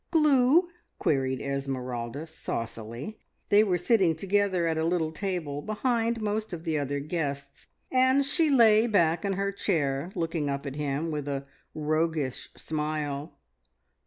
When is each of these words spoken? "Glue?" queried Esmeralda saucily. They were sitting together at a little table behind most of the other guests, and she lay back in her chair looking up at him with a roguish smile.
"Glue?" 0.09 0.67
queried 0.97 1.39
Esmeralda 1.43 2.25
saucily. 2.25 3.19
They 3.49 3.63
were 3.63 3.77
sitting 3.77 4.15
together 4.15 4.65
at 4.65 4.79
a 4.79 4.83
little 4.83 5.11
table 5.11 5.61
behind 5.61 6.19
most 6.23 6.53
of 6.53 6.63
the 6.63 6.79
other 6.79 6.99
guests, 6.99 7.67
and 7.91 8.25
she 8.25 8.49
lay 8.49 8.87
back 8.87 9.23
in 9.23 9.33
her 9.33 9.51
chair 9.51 10.11
looking 10.15 10.49
up 10.49 10.65
at 10.65 10.75
him 10.75 11.11
with 11.11 11.27
a 11.27 11.45
roguish 11.75 12.49
smile. 12.57 13.37